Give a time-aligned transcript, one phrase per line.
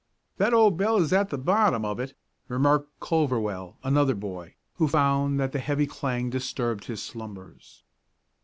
[0.37, 2.17] "That old bell is at the bottom of it,"
[2.47, 7.83] remarked Culverwell, another boy, who found that the heavy clang disturbed his slumbers.